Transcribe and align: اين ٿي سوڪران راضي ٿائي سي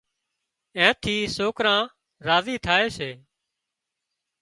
اين 0.77 0.91
ٿي 1.01 1.15
سوڪران 1.37 1.81
راضي 2.27 2.55
ٿائي 2.65 2.87
سي 2.97 3.09